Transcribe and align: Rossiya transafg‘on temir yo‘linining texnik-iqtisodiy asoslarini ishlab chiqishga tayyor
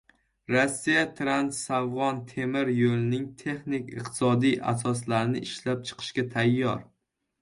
Rossiya 0.53 1.03
transafg‘on 1.19 2.21
temir 2.31 2.71
yo‘linining 2.77 3.27
texnik-iqtisodiy 3.43 4.57
asoslarini 4.73 5.45
ishlab 5.51 5.89
chiqishga 5.91 6.27
tayyor 6.37 6.87